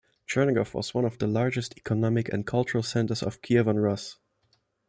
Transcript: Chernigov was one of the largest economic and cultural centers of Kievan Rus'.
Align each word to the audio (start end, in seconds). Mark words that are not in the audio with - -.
Chernigov 0.27 0.73
was 0.73 0.95
one 0.95 1.05
of 1.05 1.19
the 1.19 1.27
largest 1.27 1.77
economic 1.77 2.27
and 2.33 2.47
cultural 2.47 2.81
centers 2.81 3.21
of 3.21 3.43
Kievan 3.43 3.77
Rus'. 3.79 4.17